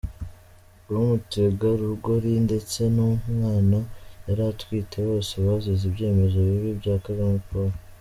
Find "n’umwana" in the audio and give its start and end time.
2.95-3.77